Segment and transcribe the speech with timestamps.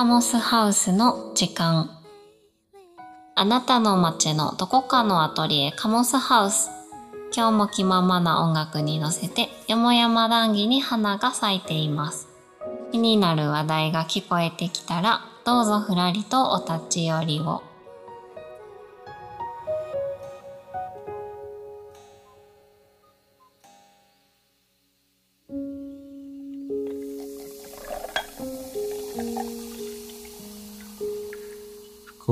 [0.00, 1.90] カモスハウスの時間。
[3.34, 6.70] あなたの街のどこかのアトリエカモスハウス。
[7.36, 12.28] 今日も気ままな音楽に乗せてよもやま談義に花が咲いています。
[12.92, 17.62] 気になる話題が聞こえてきたらどうぞふらりとお立ち寄りを。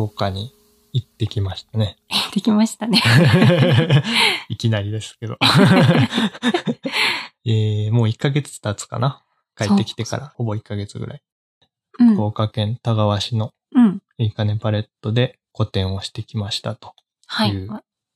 [0.09, 0.53] 岡に
[0.93, 1.97] 行ってきましたね。
[2.35, 3.01] できましたね。
[4.48, 5.39] いきなりですけど。
[7.45, 9.23] えー、もう1ヶ月経つかな？
[9.57, 11.23] 帰ってきてから、ほぼ1ヶ月ぐらい。
[11.98, 12.15] うん。
[12.15, 14.03] 福岡県田川市のうん。
[14.19, 16.95] いいかねパレットで個展をしてきましたと。
[17.27, 17.69] はい。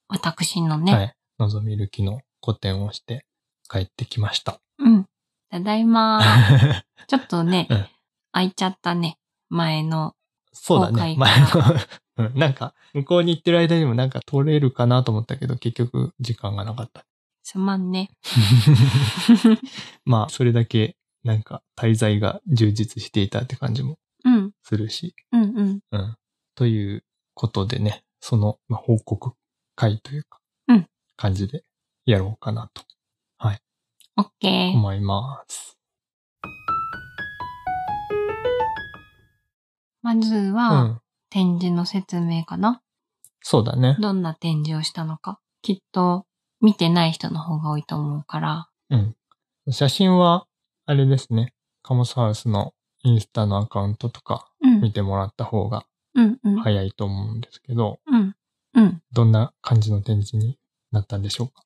[0.09, 1.15] 私のね、はい。
[1.39, 3.27] のぞみるきの個展をして
[3.69, 4.61] 帰ってきました。
[4.79, 5.07] うん。
[5.51, 6.23] ただいま
[7.07, 7.87] ちょっとね、うん。
[8.33, 9.19] 空いちゃったね。
[9.49, 10.15] 前の
[10.53, 11.17] そうだね。
[11.19, 11.47] 前の、
[12.19, 17.05] うんなんか、向こうに行ってる間にもなんか撮れるかなと思ったけど、結局時間がなかった。
[17.43, 18.11] すまんね。
[20.05, 24.53] まあ、それだけ、なんか、滞在が充実していたって感じもうん。
[24.63, 25.81] するし、うんうん。
[25.91, 26.17] うん。
[26.55, 29.33] ということでね、その、まあ、報告
[29.75, 30.89] 会というか、うん。
[31.17, 31.65] 感じで
[32.05, 32.83] やろうかなと。
[34.15, 34.71] オッケー。
[34.73, 35.79] 思います。
[40.03, 41.01] まずうは、ん。
[41.31, 42.83] 展示の説明かな？
[43.41, 43.97] そうだね。
[44.01, 45.41] どんな展示をしたのか？
[45.63, 46.27] きっと、
[46.61, 48.69] 見てない人の方が多いと思うから。
[48.91, 49.17] うん。
[49.71, 50.47] 写真は、
[50.87, 51.55] あれですね。
[51.83, 54.81] カモスハウスのインスタのアカウントとかうん。
[54.81, 56.61] 見てもらった方がうんうん。
[56.61, 58.37] 早いと思うんですけど、うん。
[58.75, 59.03] うん。
[59.13, 60.59] どんな感じの展示に
[60.91, 61.63] なったんでしょうか？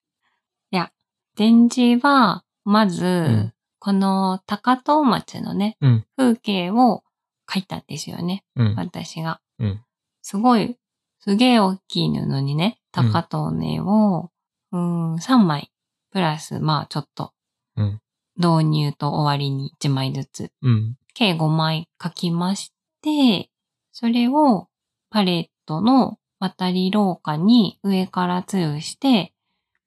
[1.39, 7.03] 展示は、まず、んこの高遠町のね、うん風景を
[7.49, 8.45] 描いたんですよね。
[8.57, 8.75] うん。
[8.77, 9.41] 私が。
[9.59, 9.81] うん。
[10.23, 10.77] すごい、
[11.21, 14.31] すげえ大きい布にね、高遠根を、
[14.73, 15.71] うん、3枚、
[16.11, 17.33] プラス、まあちょっと、
[17.77, 18.01] うん。
[18.37, 20.97] 導入と終わりに1枚ずつ、うん。
[21.15, 23.51] 計5枚描きまして、
[23.93, 24.69] それを
[25.11, 29.33] パレットの渡り廊下に上から吊るして、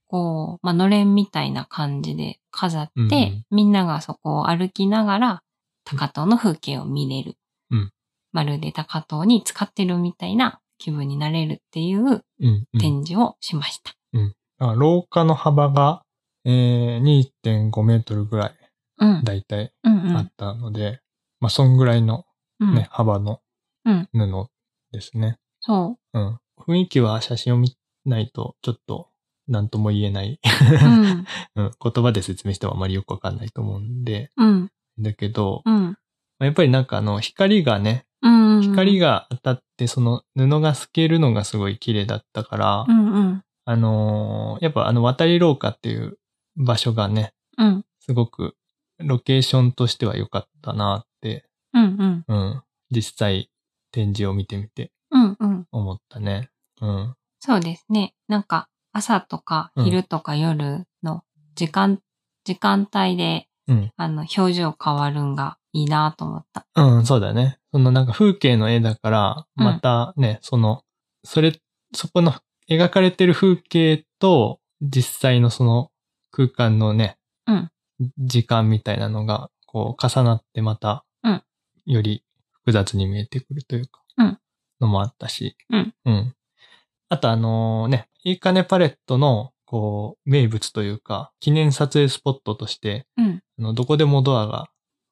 [0.07, 5.43] こう、まあ、のれんみたいな感じで飾って、うんうんみんながそこを歩きながら、
[5.83, 7.35] 高遠の風景を見れる。
[7.71, 7.91] うん
[8.31, 12.23] まるで高遠に使ってるみたいな気分になれるっていううん。
[12.39, 12.79] うん。
[12.79, 13.93] 展示をしました。
[14.59, 16.03] あ廊下の幅が、
[16.45, 18.55] えー、2.5メートルぐらい、
[18.99, 19.23] うん。
[19.23, 20.99] だいたいうんうんあったので、
[21.39, 22.25] まあ、そんぐらいの
[22.59, 23.39] うんね、幅の
[23.85, 24.49] うん布
[24.91, 25.39] ですね。
[25.61, 26.39] そうん。
[26.57, 29.09] 雰囲気は写真を見ないと、ちょっと、
[29.47, 30.85] なんとも言えない、う。
[30.85, 31.25] うん。
[31.55, 34.71] うん、言葉で説明してもあまりよくわかんないと思うんで、うん。
[34.99, 35.97] だけど、うん。
[36.39, 38.61] まあやっぱりなんかあの、光がね、うん。
[38.61, 43.43] 光が当たって、その布が透けるのがすごい綺麗だったから、うんうん。
[43.65, 46.17] あのーやっぱあの渡り廊下っていう
[46.57, 47.85] 場所がね、うん。
[47.99, 48.55] すごく
[48.97, 52.25] ロケーションとしては良かったなって、うんうん。
[52.27, 53.49] うん、実際
[53.91, 55.67] 展示を見てみてうんうん。
[55.71, 56.49] 思ったね。
[56.81, 57.15] うん。
[57.39, 58.13] そうですね。
[58.27, 61.23] なんか、朝とかうん昼とか夜の
[61.55, 61.99] 時間、
[62.43, 63.91] 時間帯で、うん。
[63.97, 66.67] あの、表情変わるんがいいなと思った。
[66.75, 67.59] うん、そうだね。
[67.71, 70.83] そのなんか風景の絵だから、うんまたね、その、
[71.23, 71.59] それ、
[71.93, 72.33] そこの
[72.69, 75.91] 描かれてる風景と実際のその
[76.31, 77.71] 空間のね、うん
[78.17, 81.43] 時間みたいなのが、こう重なってまた、うん
[81.85, 84.39] より複雑に見えてくるというか、うん
[84.79, 86.35] のもあったし、うんうん。
[87.09, 93.43] あとあのね、いいかねパレットの、こう、名物というか、記念撮影スポットとして、うん。
[93.59, 94.69] あのどこでもドアが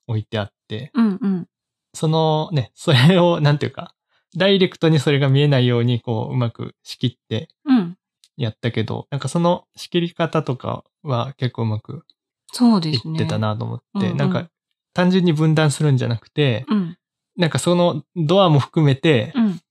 [0.07, 1.47] 置いてあって、うんうん。
[1.93, 3.93] そのね、 それを、なんていうか、
[4.35, 7.97] ダイレクトにそれが見えないように、こう、うまく仕切ってうん。
[8.37, 12.13] やったけど、なんかその仕切り方とかは結構うまくい
[12.53, 13.15] そうですね。
[13.15, 13.39] ってた。
[13.39, 14.49] なと思って、うんうんなんか
[14.93, 16.97] 単純に分断するんじゃなくて、うん。
[17.35, 19.61] なんかそのドアも含めて、うん。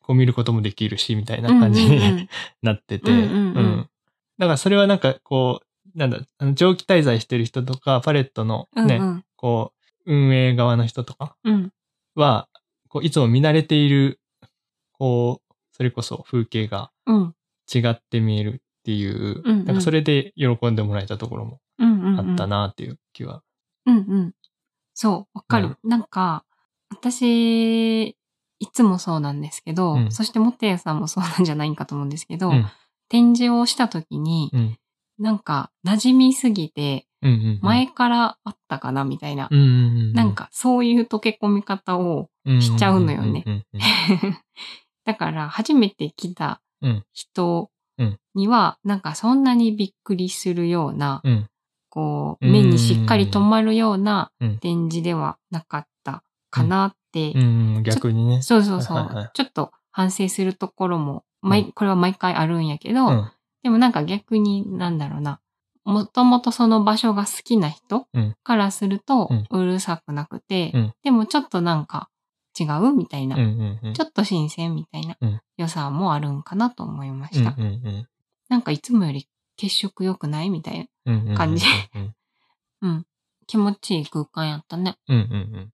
[0.00, 2.28] こう見ることもできるし、みたいな感じに、うんうんうん
[2.62, 3.90] なってて、うんうんうん
[4.38, 9.24] だからそれはなんかこう、なんだ、あの長期滞在してる人とか、パレットのね、うんうん。
[9.36, 9.72] こ
[10.06, 11.72] う、運営側の人とかうん。
[12.14, 12.48] は、
[12.88, 14.20] こういつも見慣れている、
[14.92, 17.34] こう、それこそ風景がうん。
[17.72, 22.20] 違って見えるっていう、うんうんなんかそれで喜んでもらえたところもうんうん。
[22.20, 23.42] あったなっていう気は。
[23.86, 24.34] うんうん。
[24.94, 25.76] そう、わかる。
[25.84, 26.44] なんか、
[26.90, 28.08] 私、
[28.60, 32.66] いつもそうなんですけど、うんそしてモテヤさんもそうなんじゃないかと思うんですけど、うん
[33.10, 34.78] 展示をした時に、うん。
[35.18, 37.06] なんか馴染みすぎて。
[37.62, 39.48] 前からあったかなみたいな。
[39.50, 42.30] なんかそういう溶け込み方を
[42.60, 43.44] しちゃうのよね。
[45.04, 47.04] だから初めて来たうん。
[47.12, 48.18] 人うん。
[48.36, 51.20] には、なんかそんなにびっくりするような、
[51.88, 54.58] こう、うん目にしっかり止まるようなうん。
[54.58, 57.32] 展示ではなかったかなって。
[57.82, 58.42] 逆にね。
[58.42, 61.24] そうそうそう、ちょっと反省するところも、
[61.74, 63.32] これは毎回あるんやけど、うん。
[63.62, 65.40] でもなんか逆になんだろうな、
[65.84, 72.10] もともとその場所が好きな人うんからするとうるさくなくて、うんでもちょっとなんか
[72.58, 73.94] 違うみたいな、うんうんうん。
[73.94, 77.54] ちょっと新鮮みたいなうん良さもあるんかなと思いました。
[77.56, 78.08] うんうんうん
[78.48, 79.28] なんかいつもより
[79.58, 80.86] 血色良くないみたいな。
[81.06, 81.36] うんうんうんうん。
[81.36, 82.14] 感じうん
[82.82, 83.06] うん。
[83.46, 84.96] 気持ちいい空間やったね。
[85.08, 85.72] うんうん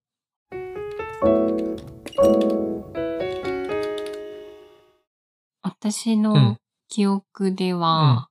[5.62, 6.58] 私うんの
[6.88, 8.28] 記憶では、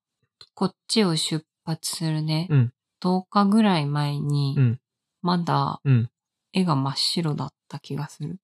[0.54, 2.74] こっちを出発するね、うん
[3.04, 4.80] 10日ぐらい前に、うん
[5.22, 6.10] まだうん。
[6.52, 8.38] 絵が真っ白だった気がする。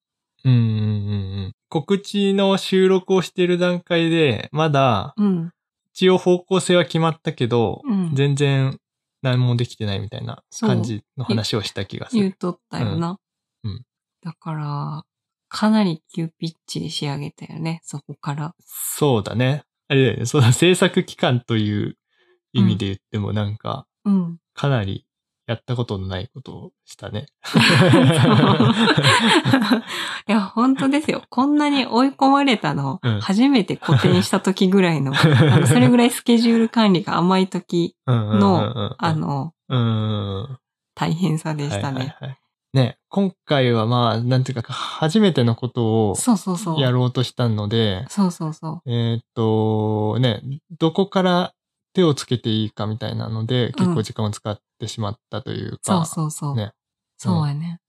[0.43, 1.53] うんうんうんうん。
[1.69, 5.51] 告知の収録をしている段階で、まだ、うん。
[5.93, 8.79] 一応方向性は決まったけど、うん全然
[9.21, 12.21] 何もできてないみたいな感じの話をした気がする。
[12.21, 13.17] 言うとったよな。
[13.63, 13.81] うんうん
[14.21, 15.03] だから、
[15.47, 18.53] かなり急ピッチで仕上げたよね、そこから。
[18.65, 19.63] そうだね。
[19.89, 20.25] あれだよね。
[20.25, 21.97] その制作期間という
[22.53, 24.37] 意味で言ってもなんか、うん。
[24.53, 25.05] かなり
[25.47, 27.25] やったことのないことをしたね。
[30.27, 31.23] いや、本当ですよ。
[31.29, 40.59] こんなに追い込まれたの、うん初めて個展した時ぐらいの、あのそれぐらいスケジュール管理が甘い時、ののあ、の、うん。
[40.93, 41.99] 大変さでしたね。
[41.99, 42.39] はいはいはい
[42.73, 46.79] ね、今回はまあ、なんていうか、初めてのことをそうそうそう。
[46.79, 50.41] やろうとしたので、そうそうそえーっと、ね、
[50.79, 51.53] どこから
[51.93, 55.79] 手をつけていいかみたいなので、結構時間を使ってしまったというう。
[55.81, 56.55] そうか、そうそう。
[56.55, 56.73] ね
[57.17, 57.79] そうやね。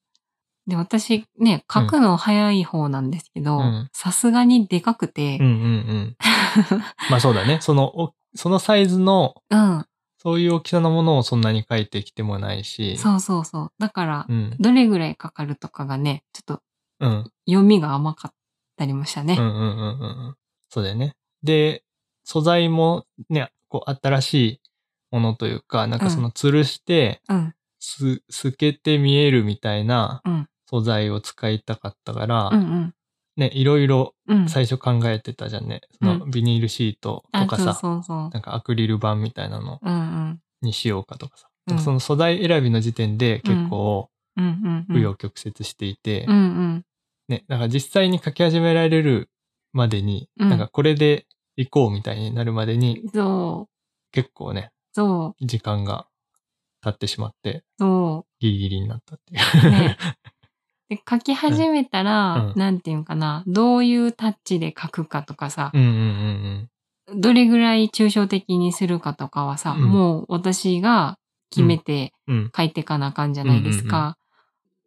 [0.66, 6.16] で、私ね、書くの早い方なんですけどうん、さすがにでかくてうん、うんうん。
[7.10, 7.58] まあそうだね。
[7.60, 9.84] その、おそのサイズの、うん、
[10.22, 13.72] そういう大きさのものをそんなに書いてきてもないし、そうそうそう。
[13.78, 14.56] だから、うん。
[14.60, 16.62] どれぐらいかかるとかがね、ちょっと
[17.00, 17.32] うん。
[17.46, 18.32] 読みが甘かっ
[18.76, 19.36] たりもしたね。
[19.38, 20.36] うんうんうんうんうん。
[20.68, 21.16] そうだよね。
[21.42, 21.84] で、
[22.24, 24.60] 素材もね、こう新しい
[25.10, 32.94] ものというか、なんかその吊るして、うん、す、透けて見えるみたいなうん、素材を使いたかったから、うん、うん。
[33.40, 34.48] ね、いろいろうん。
[34.50, 35.80] 最初考えてたじゃんね。
[35.98, 38.30] そのビニールシートとかさ、あそうそうそう。
[38.30, 40.40] なんかアクリル板みたいなのうんうん。
[40.60, 41.48] にしようかとかさ。
[41.70, 44.96] うんその素材選びの時点で結構うんうんうん。
[44.96, 46.84] 紆余曲折していて、うんうん。
[47.28, 49.30] ね、だから実際に書き始められる
[49.72, 51.26] までに、うんなんかこれで
[51.56, 53.02] 行こうみたいになるまでに
[54.12, 54.70] 結構ね、
[55.40, 56.06] 時間が
[56.82, 59.68] 経ってしまって、そギリギリになったっていう。
[59.68, 59.70] う。
[59.70, 59.96] ね。
[60.90, 66.68] で、書き始めたら、うんなんていうんかな、どういうタッチで書くかとかさう、んうんうん
[67.12, 71.16] どれぐらい抽象的にするかとかはさ、うんもう私が
[71.50, 72.12] 決めて。
[72.56, 74.16] 書いてかなあかんじゃないですうんうんか。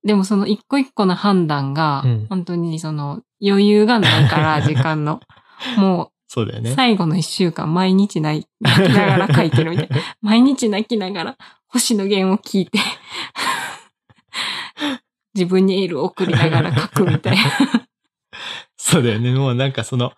[0.06, 5.20] でもその一個一個の判断がうん、本当にその余裕がないから、時間の。
[5.78, 6.74] もう、そうだよね。
[6.74, 8.78] 最後の一週間毎日泣きな
[9.18, 9.98] がら書いてるみたいな。
[10.22, 12.80] 毎日泣きながら星野源を聞いて、
[15.34, 17.44] 自分にエールを送りながら書くみたいな。
[18.78, 19.34] そうだよね。
[19.34, 20.14] もうなんかその、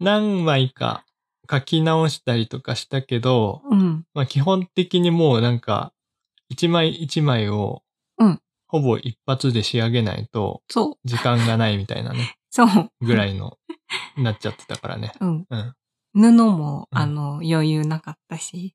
[0.00, 1.04] 何枚か
[1.50, 4.06] 書き直したりとかしたけど、うん。
[4.14, 5.92] まあ基本的にもうなんか、
[6.48, 7.82] 一枚一枚を
[8.18, 10.62] うん、ほぼ一発で仕上げないと。
[11.04, 12.90] 時間がないみたいなね、 そう。
[13.00, 13.58] ぐらいの、
[14.16, 15.12] なっちゃってたからね。
[15.20, 15.46] うん。
[15.48, 15.74] うん。
[16.14, 18.74] 布も、うんあの、余裕なかったし。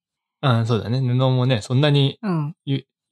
[0.66, 1.00] そうだね。
[1.00, 2.56] 布もね、そんなにうん。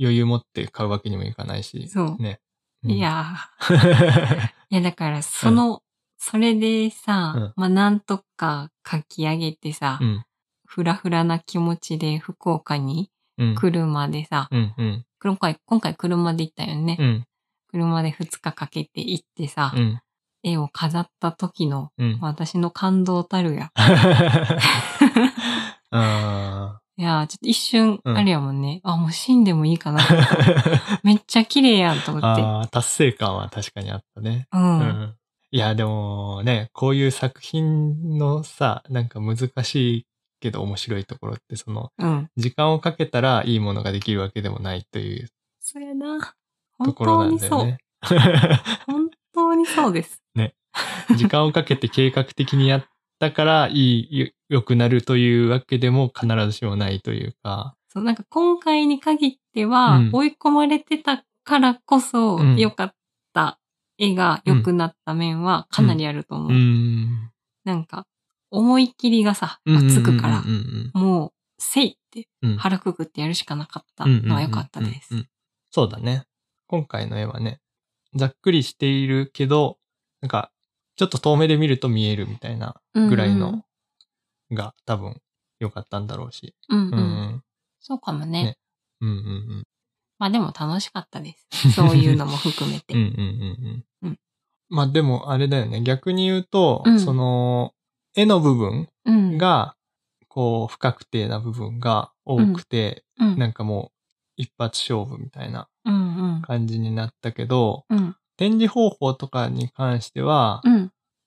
[0.01, 1.87] ゆ余裕持って買うわけにもいかないし。
[1.87, 2.39] そうね。
[2.83, 2.99] うんい。
[2.99, 4.49] やー。
[4.69, 5.83] いや、だから、その、
[6.17, 10.23] それでさ、うんまあ、なんとか書き上げてさ、うん。
[10.65, 13.55] ふらふらな気持ちで福岡にうん。
[13.55, 14.73] 来るまでさ、うん。
[14.77, 15.05] うん。
[15.21, 16.97] 今回、今回車で行ったよね。
[16.99, 17.25] うん。
[17.67, 20.01] 車で2日かけて行ってさ、うん。
[20.43, 22.17] 絵を飾った時のうん。
[22.21, 23.71] 私の感動たるや。
[25.91, 28.79] あいやー、ちょっと一瞬、うんあれやもんね。
[28.83, 30.01] あ、もう死んでもいいかな
[31.01, 32.27] めっちゃ綺麗やんと思って。
[32.27, 32.67] あー。
[32.67, 34.47] 達成感は確かにあったね。
[34.51, 34.79] うん。
[34.79, 35.15] うん。
[35.49, 40.05] いや、でもね、こういう作品のさ、なんか難しい
[40.41, 42.29] けど面白いところって、その、うん。
[42.37, 45.27] 時間をかけたらいいものができるわけでもないという
[45.59, 46.19] そうやな。
[46.19, 46.33] と
[46.77, 47.49] 本ころ当にそう。
[47.49, 48.61] なんだよね。
[48.85, 50.21] 本当にそうです。
[51.17, 52.85] 時間をかけて計画的にやっ
[53.27, 57.75] ったからいい、よ良くなるというわけでも必ずしもないというか。
[57.89, 62.93] そう、なんか今回に限っては、うん追い込まれてたからこそうん良かっ
[63.33, 63.59] た
[63.97, 66.49] 絵が良くなった面はかなりあると思う。
[66.49, 67.31] うーん。
[67.63, 68.07] なんか、
[68.49, 69.59] 思い切りがさ、
[69.89, 72.57] つくからうん、うんもう、せいってうんうん。
[72.57, 75.17] 腹くくってやるしかなかったうんうんうんうんのは良かったですうん。
[75.19, 75.27] うん
[75.73, 76.25] そうだね。
[76.67, 77.61] 今回の絵はね、
[78.13, 79.77] ざっくりしているけど、
[80.19, 80.51] なんか、
[80.95, 83.63] ちょっと遠目で見ると見えるみたいなぐらいの
[84.51, 85.21] が多分
[85.59, 86.55] 良かったんだろうし。
[86.69, 86.93] うんうん。
[86.93, 87.01] うんう
[87.37, 87.43] ん。
[87.79, 88.43] そうかもね。
[88.43, 88.57] ね
[89.01, 89.19] うんうんう
[89.59, 89.63] ん。
[90.19, 91.71] まあでも楽しかったです。
[91.71, 92.93] そういうのも含めて。
[92.93, 93.25] うんうんうんう
[93.69, 93.85] ん。
[94.03, 94.17] うん
[94.73, 95.81] まあでもあれだよね。
[95.81, 97.73] 逆に言うと、うんその、
[98.15, 99.37] 絵の部分うん。
[99.37, 99.75] が、
[100.29, 103.97] こう、不確定な部分が多くて、うん、なんかもう、
[104.37, 106.41] 一発勝負みたいなうんうん。
[106.41, 108.15] 感じになったけど、うん。
[108.37, 110.80] 展示方法とかに関しては、うん。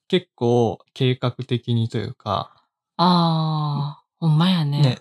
[0.09, 2.65] 結構計画的にというか、
[2.97, 4.83] ああ、ほんまやね。
[4.83, 4.99] ね、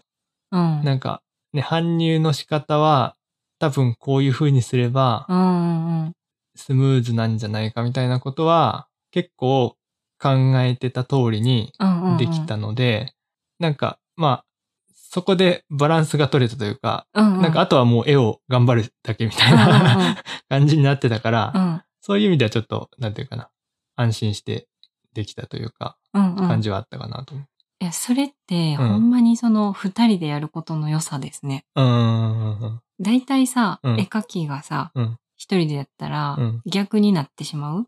[0.51, 0.83] うん。
[0.83, 1.21] なんか、
[1.53, 3.15] ね、搬入の仕方は、
[3.59, 6.13] 多分こういう風にすればう、んうんうん。
[6.55, 9.77] スムーズなんじゃないかみたいなことは、結構
[10.19, 10.29] 考
[10.61, 12.17] えてた通りにうんうんうん。
[12.17, 13.13] できたので、
[13.59, 14.45] なんか、まあ、
[14.93, 17.41] そこでバランスが取れたというか、うんうん。
[17.41, 21.81] なんかあとはもう絵を頑張るだけみたいうんうんうんな 感じになってたから、うん。
[22.01, 23.49] そういう意味ではちょっと、なんていうかな、
[23.95, 24.67] 安心して
[25.13, 26.47] できたというか、うんうん。
[26.47, 27.47] 感じはあったかなと思う。
[27.81, 31.65] いや、それって、うんほんまにその二人でやることの良さですね。
[31.75, 32.81] うーん。
[32.99, 37.87] だいたいさ、うん絵描きがさうん、一人でやったらうん、逆になってしまう？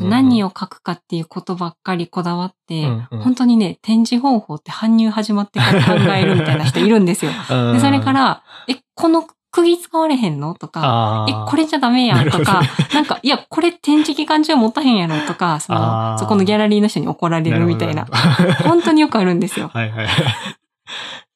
[0.00, 7.32] 何を描くかっていうことばっかりこだわって、うんうん本当にね、展示方法って搬入始まってから考えるみたいな人いるんですよ。
[7.72, 10.54] で、それか、ら、え、この釘使われへんの？
[10.56, 12.28] とか、あえ、これじゃダメやん？
[12.28, 15.14] とかななんか、いや、これ展示期間中持たへんやろ？
[15.28, 18.04] とか、その、そこのギャラリーの人に怒られるみたいな。
[18.04, 18.54] な。
[18.64, 19.68] 本当によくあるんですよ。
[19.72, 20.08] はいはい。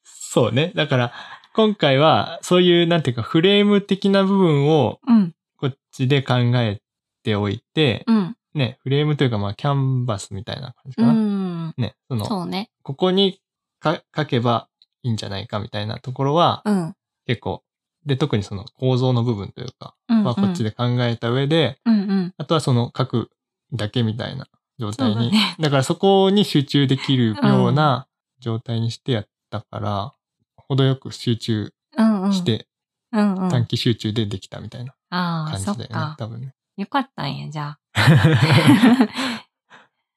[0.03, 0.73] そうね。
[0.75, 1.13] だから、
[1.55, 6.81] 今回は、そういう、なんていうか、フレーム的な部分を、うん、こっちで考え
[7.23, 11.13] ておいて、うん、ね、フレームというか、まあ、キャンバスみたいな感じうかな。
[11.13, 11.73] ん。
[11.77, 12.69] ね、その、そうね。
[12.83, 13.39] ここに
[13.79, 14.67] か書けば
[15.03, 16.93] いいんじゃないかみたいなところは、うん。
[17.25, 17.63] 結構、
[18.09, 22.33] で、特にその構造の部分というか、うん、まあ、こっちで考えた上で、うん、うん。
[22.37, 23.29] あとはその書く
[23.71, 24.47] だけみたいな
[24.79, 25.15] 状態に。
[25.15, 28.07] だねだからそこに集中できるような
[28.39, 30.13] 状態にしてやったから、
[30.55, 32.33] 程よく集中うん、うん。
[32.33, 32.67] して、
[33.11, 33.49] うん、うん。
[33.49, 36.15] 短期集中でできたみたいな感じだよね。
[36.17, 36.55] 多分ね。
[36.77, 37.79] よかったんや、じゃあ。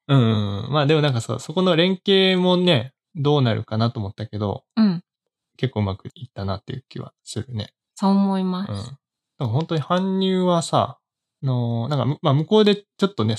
[0.09, 0.73] うんうんうん。
[0.73, 5.05] まあでもなんかそう、そこの連携もね、どうなるかなと思ったけど、うん。
[5.57, 7.73] 結構うまくいったなっていう気はするね。
[8.03, 8.71] そう思います。
[8.71, 8.77] うん。
[8.77, 10.99] なんか本当に搬入はさ、
[11.43, 13.37] あの、なんかむ、まあ向こうでちょっとね、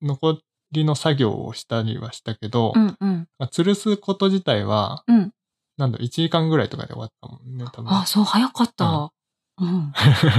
[0.00, 0.38] 残
[0.70, 3.28] りの作業をしたりはしたけど、うん、うん。
[3.38, 5.32] まあ、吊るすこと自体は、うん。
[5.76, 7.92] なんだ、1時間ぐらいとかで終わったもんね、多分。
[7.92, 9.10] あ、そう、早かった。
[9.58, 9.92] うん。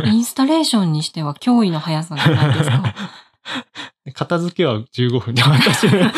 [0.06, 2.96] インスタレーションにしては驚異の速さじゃないですか。
[4.14, 6.12] 片付けは15分で終わったし、ね。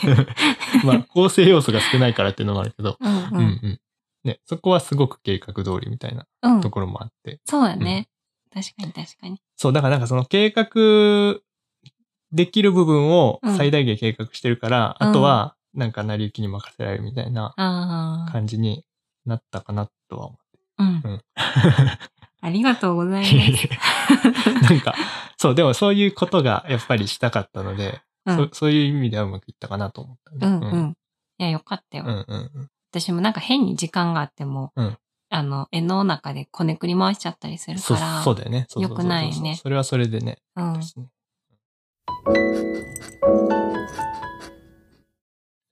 [0.84, 3.40] まあ、構成要素が少ないからっていうのもあるけど、うん、ううんん。
[3.40, 3.80] うん。
[4.26, 6.70] ね、そこはすごく計画通りみたいなうんと。
[6.70, 7.40] ころもあって。
[7.44, 8.08] そうだね。
[8.52, 9.40] 確かに確かに。
[9.56, 11.40] そう、だからなんかその計画
[12.32, 17.54] できる部分を最大限計画してるから、うんあとはなんか成り行きに任せられるみたいな。
[18.32, 18.84] 感じに
[19.26, 20.38] なったかなとは思
[20.78, 21.00] うんう。。
[21.04, 21.20] うん。
[22.40, 24.64] ありがとうございます。
[24.70, 24.94] なんか、
[25.36, 30.96] そう、でもそういうことがやっぱりしたかったので、うんそそういう意味ではうまくいったかなと思ったね、うんうん。
[31.38, 32.04] いや、よかったよ。
[32.04, 32.70] うんうんうん。
[32.90, 38.22] 私もなんか変に時間があっても、うんあの、絵の中でこねくり回しちゃったりするから。
[38.22, 38.66] そうだよね。
[38.76, 40.38] よくないねそれはそれでね。
[40.54, 40.80] うん。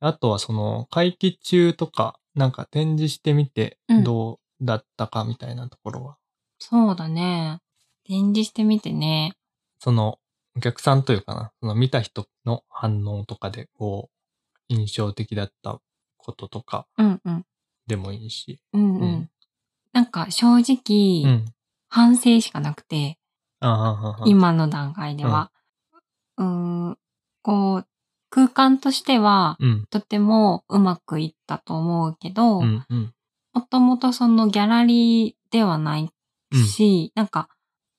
[0.00, 6.16] あとはその、会期中とか、なんか展示してみてうんどうだったかみたいなところは、
[6.58, 7.60] そうだね。
[8.04, 9.34] 展示してみてね。
[9.78, 10.18] その、
[10.56, 14.14] お客さんというかな、その見た人の反応とかで、こう、
[14.68, 15.80] 印象的だった
[16.24, 17.46] こととかうんうん。
[17.86, 18.60] でもいいし。
[18.72, 19.02] うんうん。
[19.02, 19.30] うん
[19.92, 21.44] なんか正直、うん。
[21.88, 23.16] 反省しかなくて、
[24.26, 25.52] 今の段階では。
[26.36, 26.98] うーん、
[27.42, 27.86] こう、
[28.28, 29.86] 空間としては、うん。
[29.90, 32.84] とてもうまくいったと思うけど、もうん。
[32.90, 33.66] うん。
[33.70, 36.10] ともとそのギャラリーではない
[36.52, 37.48] し、なんか、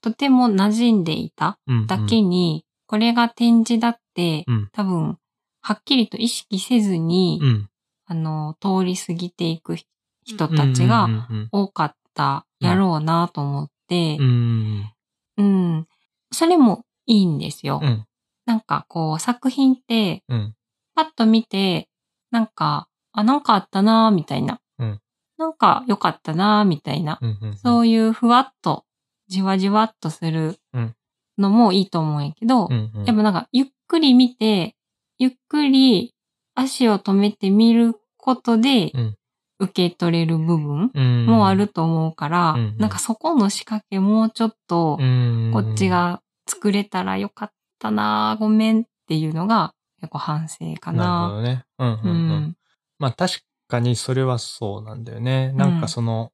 [0.01, 1.87] とても馴染んでいたうん。
[1.87, 4.69] だけに、これが展示だって、うん。
[4.73, 5.17] 多分、
[5.61, 7.69] はっきりと意識せずに、うん。
[8.05, 9.77] あの、通り過ぎていく
[10.23, 11.49] 人たちがうん。
[11.51, 14.91] 多かったやろうなと思ってう、ん。
[15.37, 15.87] うん。
[16.31, 17.79] それもいいんですよ。
[17.83, 18.05] うん。
[18.45, 20.55] なんかこう、作品って、うん。
[20.95, 21.89] パッと見て、
[22.31, 24.59] なんか、あ、なんかあったなーみたいな。
[24.79, 24.99] うん
[25.37, 27.19] なんか良かったなーみたいな。
[27.61, 28.85] そういうふわっと、
[29.27, 30.95] じわじわっとするうん
[31.37, 34.77] のもいいと思うんやけど、うんうんやっぱなんか、ゆっくり見て、
[35.17, 36.14] ゆっくり
[36.55, 39.15] 足を止めて見ることでうん、
[39.59, 51.29] 受け取れる部分うんもあると思うから、うんうんなんかそこの仕掛けもうちょっと、うんこっちが作れたらよかったな、ごめんっていうのが結構反省かなるほな。
[51.37, 51.65] どね。
[51.79, 52.15] うんうんううん
[52.47, 52.57] ん。
[52.99, 55.51] まあ確かにそれはそうなんだよね。
[55.53, 56.31] なんかその、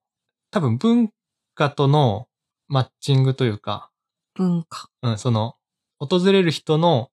[0.51, 1.09] 多分文
[1.55, 2.27] 化との
[2.67, 3.89] マッチングというか、
[4.35, 4.87] 文化。
[5.03, 5.55] うん、その、
[5.99, 7.10] 訪れる人の。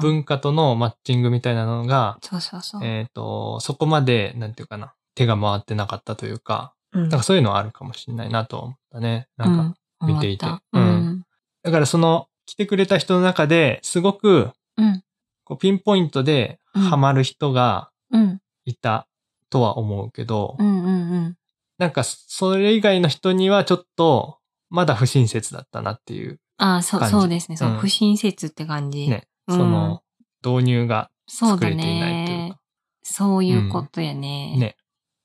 [0.00, 2.84] 文化とのマッチングみたいなのが、そうそうそう。
[2.84, 9.26] えっ、と、そこまで、なんていうかな、手が回ってなかったというか、うんなんかそういうのはあるかもしれないなと思ったね。
[9.36, 9.74] なんか、うん
[10.06, 11.24] 見ていて思ったううんん。
[11.62, 15.02] だからその、来てくれた人の中ですごく、うん。
[15.44, 18.40] こうピンポイントでハマる人がうん。
[18.66, 19.06] いた
[19.50, 20.66] とは思うけど、うん。
[20.66, 20.86] うん。
[20.86, 20.90] う
[21.20, 21.36] ん。
[21.78, 27.56] なんかそれ以外の人にはちょっと、まだ不親切だったなっていう、ああ、そう、ですね。
[27.56, 29.08] そう、うん不親切って感じ。
[29.08, 30.02] ね、うんその、
[30.44, 32.60] 導入が作れていないというねか。。
[33.02, 34.56] そういうことやね。
[34.56, 34.76] ね。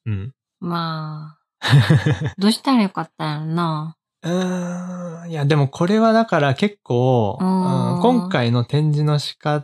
[0.05, 0.33] うん。
[0.59, 1.39] まあ、
[2.37, 3.95] どうしたらよかったんやろな。
[4.21, 9.63] うーんいや、でもこれはだから結構、うんうん今回の展示の仕方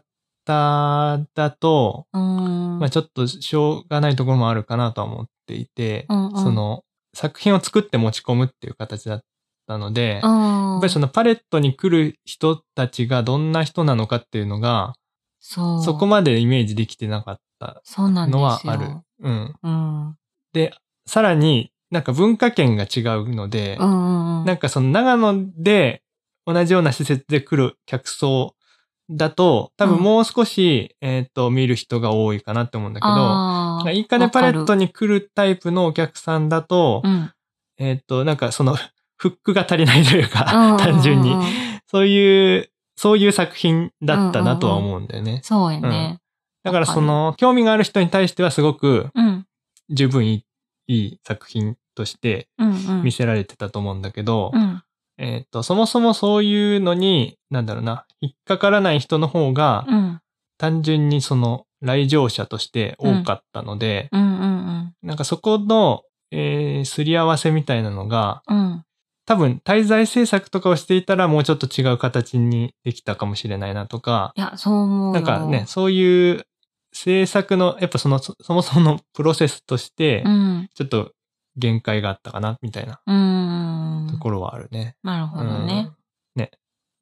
[1.33, 2.79] だと、うん。
[2.79, 6.83] まあちょっとしょうがないところもあるかなとは思っていて、うんうんその
[7.13, 9.21] 作品を作って持ち込むっていう形だっ
[9.67, 14.93] たので、うん、やっぱりそのパレットに来る人たちがどんな人なのかっていうのが、
[15.39, 17.81] そこまでイメージできてなかった。
[17.97, 18.87] のはある。
[19.21, 19.55] うん。
[19.61, 20.15] うん。
[20.53, 20.73] で、
[21.05, 24.45] さらになんか文化圏が違うので、うんうんうん。
[24.45, 26.01] なんかその長野で
[26.45, 28.55] 同じような施設で来る客層
[29.09, 37.31] だと、多分もう少し、えっ、と、見る人が多いかなって思うんだけど、いいかねパレットに来るタイプのお客さんだと、るうん。
[37.77, 38.75] えっ、と、なんかその、
[39.17, 41.35] フックが足りないというか、うんうんうんうん単純に。
[41.87, 45.41] そういう、そういう作品だったなとは思うんだよね。
[45.43, 46.19] そうやね。
[46.63, 49.45] だからその、興味がある人に対してはすごくうん。
[49.89, 50.43] 十分い
[50.87, 53.03] い作品としてうんうん。
[53.03, 54.81] 見せられてたと思うんだけど、うん。
[55.17, 60.21] えっ、と、そもそもそういうのに、なんだろうな、引っかからない人の方が、うん。
[60.57, 68.84] 単純にその来場者として多かったので、うんうんなんかそこの、えーすり合わせみたいなのが、うん。
[69.27, 69.35] うん。
[69.35, 75.13] 多分滞在制作とかをしていたらもうちょっと違う形にできたかもしれないなとか、いや、そう思うよ。
[75.13, 76.45] なんかね、そういう
[76.93, 80.69] 制作の、やっぱその、そそもそものプロセスとしてう、ん。
[80.73, 81.11] ちょっと
[81.57, 84.09] 限界があったかな、みたいなうん。
[84.11, 84.95] ところはあるね。
[85.03, 85.89] なるほどね。
[86.35, 86.51] うんね。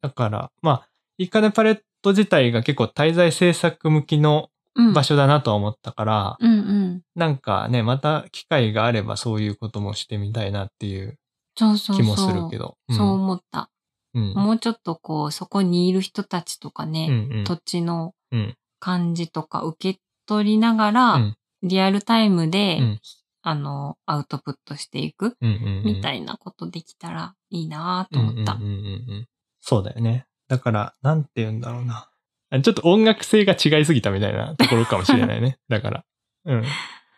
[0.02, 4.94] だから、まあ、いいかねパレット自体が結構滞在制作向きのうん。
[4.94, 7.02] 場所だなとは思ったから、うんうん。
[7.16, 11.20] なんかね、また機会があればそういうこともしてみたいなっていう
[11.56, 11.98] そうそうそう。
[11.98, 12.78] 気もするけど。
[12.90, 13.70] そう思った。
[14.14, 14.34] うん。
[14.34, 23.02] もうちょっとこう、そこにいる人たちとかうんね、うん土地のうん感じとか受け取りながら、うんリアルタイムで、うん
[23.42, 28.54] あの、アウトプットしていく、うんうんうんみたいなことできたらいいなと思った。
[28.54, 28.88] うんうんうんうんう
[29.20, 29.28] ん
[29.62, 30.26] そうだよね。
[30.50, 32.10] だから、なんて言うんだろうな。
[32.50, 35.58] あちょっと音楽性が違いすぎたみたいなところかもしれないね。
[35.70, 36.06] だから。
[36.46, 36.64] うん。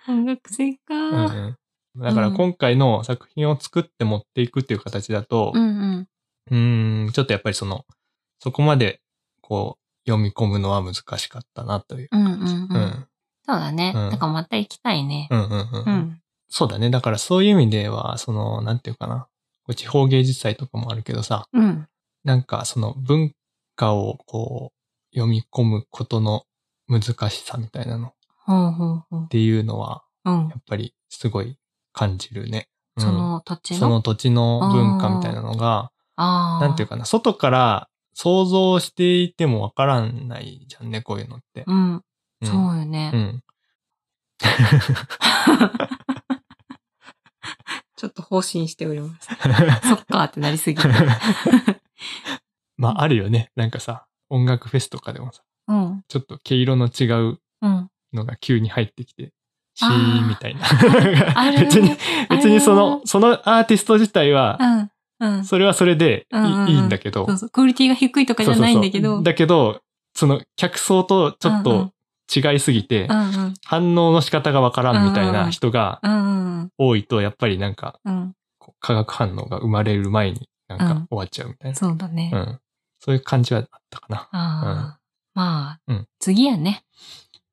[0.08, 0.94] 音楽性か。
[0.94, 1.58] うんうん。
[1.98, 6.08] だから今回の作品を作って持っていくっていう形だとう、ん
[6.52, 7.06] うん。
[7.08, 7.86] ん、ちょっとやっぱりその、
[8.40, 9.02] そこまで、
[9.42, 12.10] こう、読み込むのは難しかったなという。
[12.12, 12.38] うんうんうん。
[12.38, 13.08] うん。
[13.44, 13.94] そうだね。
[13.96, 15.28] うんだからまた行きたいね。
[15.32, 15.60] うんうんうん。
[15.60, 16.22] ううん、ん。
[16.48, 16.90] そうだね。
[16.90, 19.28] だからそういう意味では、その、なんていうかな。
[19.76, 21.88] 地方芸術祭とかもあるけどさ、うん。
[22.24, 23.34] なんかその文
[23.76, 26.44] 化をこう、読み込むことの
[26.88, 28.14] 難しさみたいなのっ。
[29.30, 30.56] ていうのは、うんや。
[30.58, 31.58] っぱりすごい
[31.96, 32.68] 感じるね。
[32.98, 33.80] うんその土地の？
[33.80, 36.66] その土地の文化みたいなのが、ああ。
[36.66, 41.64] なんていうかな、外から想像していてもわからないじゃんね、こういうのって。
[41.68, 41.94] うん。
[41.96, 42.02] うん
[42.44, 43.12] そうよね。
[43.14, 43.44] うん。
[47.98, 49.30] ちょっと方針しております。
[49.88, 50.88] そっかってなりすぎて。
[52.78, 53.52] まあ、あるよね。
[53.56, 56.04] なんかさ、音楽フェスとかでもさ、うん。
[56.08, 57.90] ちょっと毛色の違ううん。
[58.14, 59.34] のが急に入ってきて、
[59.76, 60.62] シあーーンみたいな。
[61.60, 61.92] 別に、
[62.30, 64.58] 別にそあの、そのアーティスト自体は。
[65.44, 66.36] それはそれでい
[66.74, 67.50] い,、うんだけど、そうそう。
[67.50, 69.00] クオリティが低いとかじゃないんだけど。
[69.00, 69.82] そうそうそうだけど、
[70.14, 71.92] その客層とちょっと
[72.34, 73.54] 違いすぎて、うんうん。
[73.66, 76.02] 反応の仕方がわからんみたいな人が
[76.78, 78.00] 多いと、やっぱりなんか、
[78.80, 81.76] 化学反応が生まれる前になんかうん終わっちゃうみたいな。
[81.76, 82.32] そうだね。
[82.34, 82.60] あうん。
[83.00, 84.30] そういう感じはあったかな。
[84.32, 85.00] あ。
[85.34, 86.84] まあうん、次やね。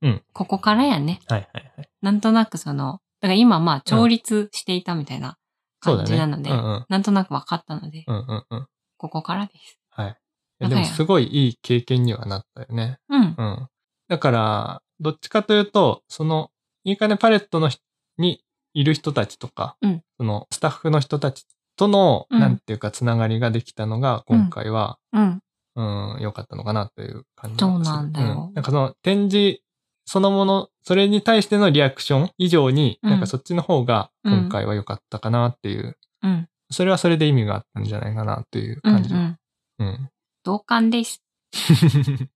[0.02, 1.20] うんここからやね。
[1.28, 1.88] はいはいはい。
[2.02, 5.36] なんとなくその、だから今まあ、調律していたみたいな。
[5.82, 6.86] 感じなので、うんうん。
[6.88, 8.66] なんとなく分かったので、うんうんうん。
[8.96, 9.78] ここからです。
[9.90, 10.16] はい。
[10.64, 12.98] いでもすごいいい経験にはなったよね。
[13.08, 13.34] うん。
[13.36, 13.68] うん。
[14.08, 16.50] だから、どっちかというと、その、
[16.84, 17.82] いいかねパレットの人
[18.16, 25.40] にいる人たちとか、うんそのスタッフの人たちとの、うんなんていうか、つながりができたのが、今回は、うん。
[25.74, 29.62] うん、良かったのかなという感じそうなんだようんなんかその展示
[30.04, 36.48] そのもの、それに対してのリアクション以上に、うんなんかそっちの方が今回は良かったかなっていう、うん。
[36.70, 38.92] それはそれで意味があったんじゃないかなといううん。
[38.92, 39.14] う感じ。
[39.14, 39.38] ん。
[39.78, 40.10] うん。
[40.44, 41.22] 同感です。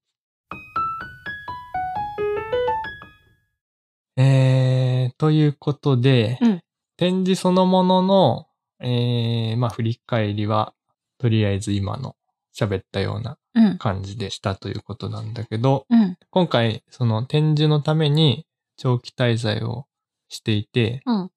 [4.19, 6.61] えー、ということで、うん
[6.97, 8.47] 展示そのものの、
[8.79, 10.73] えー、まあ振り返りは、
[11.19, 12.15] とりあえず今の
[12.59, 13.37] 喋ったようなうん。
[13.79, 16.17] 感じでしたということなんだけど、うん。
[16.29, 18.45] 今回その展示のために
[18.77, 19.85] 長期滞在を
[20.29, 21.31] していて、うん。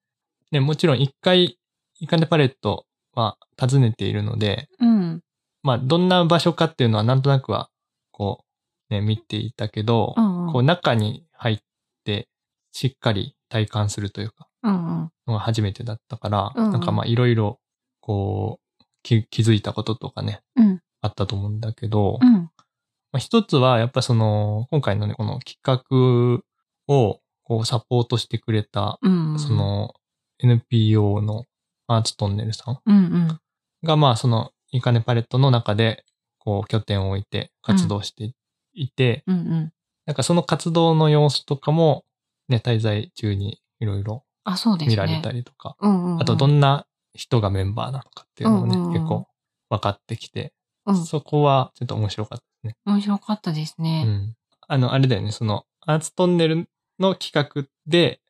[0.52, 1.58] ね、もちろん一回
[2.00, 5.20] イカネパレットは訪ねているので、うん。
[5.62, 7.70] まあどんな場所かっていうのはなんとなくは
[8.10, 8.50] こう
[8.90, 11.58] ね、見ていたけど、うんうんこう中に入っ
[12.04, 12.28] て
[12.72, 14.48] しっかり体感するというか、
[15.38, 17.60] 初めてだったから、うんうんなんかまあいろいろ
[18.00, 20.80] こう気気づいたこととかね、うん。
[21.00, 22.32] あったと思うんだけど、うん。
[22.32, 22.50] ま
[23.16, 29.38] あ、一つはやっぱその今回のね、この企画をこうサポートしてくれた、うん。
[29.38, 29.92] そ、の
[30.38, 31.44] NPO の
[31.86, 33.40] アーツトンネルさんうんうん。
[33.82, 36.04] がまあそのイカネパレットの中で
[36.38, 38.32] こう拠点を置いて活動して
[38.72, 39.72] いて、うんうん。
[40.06, 42.04] なんかその活動の様子とかも
[42.48, 44.92] ね、滞在中にいろいろあ、そうですね。
[44.92, 46.22] 見られたりとか、うんうんうん。
[46.22, 49.26] あとどんな人がメンバーなのかっていうのもね、うんうんうん結構
[49.68, 50.52] 分かってきて、
[50.90, 51.06] うん。
[51.06, 52.76] そこはちょっと面白かったですね。
[52.84, 54.04] 面白かったですうね。
[54.04, 54.36] ん。
[54.68, 58.20] あの、あれだよね、そのアーツトンネルの企画で、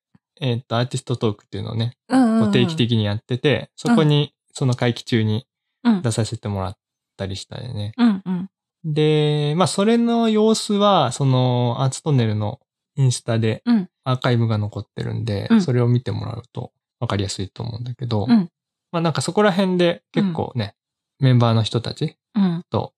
[0.40, 2.52] えっ、と、アーティストトークっていうのをね、うんうんうん。
[2.52, 5.46] 定期的にやってて、そこにその会期中に
[5.84, 6.02] うん。
[6.02, 6.76] 出させてもらっ
[7.16, 7.92] たりしたよね。
[7.96, 8.50] うんうん。
[8.84, 12.60] で、まあ、それの様子は、その、アーツトンネルの
[12.96, 18.50] インスタでうんアーカイブが残ってるんで、うんそれを見てもらうと分かりやすいと思うんだけど、うん
[18.92, 20.74] まあ、なんかそこら辺で結構ね、
[21.20, 22.64] メンバーの人たちうん。
[22.70, 22.92] と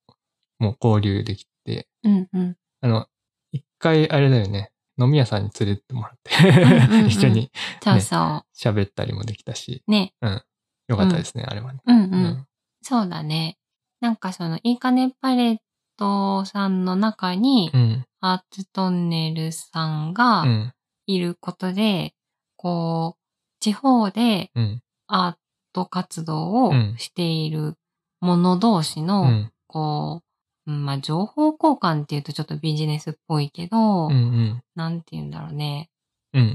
[0.59, 2.57] もう交流できて、うんうん。
[2.81, 3.07] あの、
[3.53, 7.51] 一回あれだよね、飲み屋さんに連れてってもらって、うんうん一緒に
[7.83, 9.91] そうそ喋ったりもできたし、う。
[9.91, 10.15] ね。
[10.89, 11.81] よかったですね、あれはね。
[11.87, 12.01] うんう。
[12.03, 12.47] うん
[12.83, 13.59] そうだね。
[14.01, 15.57] なんかその、いいかねパレッ
[15.97, 18.07] トさんの中に、うん。
[18.21, 20.73] アーツトンネルさんうがん。
[21.07, 22.15] いることで、
[22.57, 23.21] こう、
[23.61, 24.83] 地方でうん。
[25.09, 25.35] アー
[25.73, 27.77] ト活動をうんしている
[28.23, 29.53] 者同士うの、ん。
[29.67, 30.23] こ
[30.67, 34.13] う、うんまあ、情報交換っていうとちょっとビジネスっぽいけど、うん。
[34.13, 34.63] うん。
[34.75, 35.91] なんて言うんだろうね。
[36.33, 36.43] うん。
[36.43, 36.49] うん。